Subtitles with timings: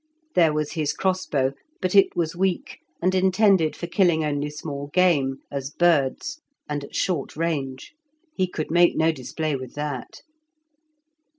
[0.33, 5.37] There was his crossbow, but it was weak, and intended for killing only small game,
[5.51, 7.93] as birds, and at short range.
[8.33, 10.21] He could make no display with that.